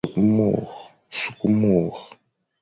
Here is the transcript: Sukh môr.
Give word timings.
Sukh 1.19 1.43
môr. 1.59 1.91